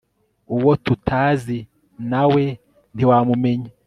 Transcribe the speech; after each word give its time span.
uwo 0.55 0.71
tutazi 0.85 1.57
nawe 2.09 2.43
ntiwa 2.95 3.17
mumenya 3.27 3.71